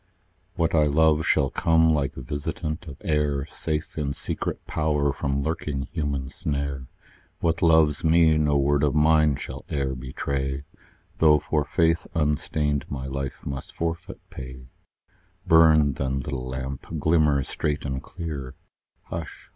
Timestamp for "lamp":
16.47-16.87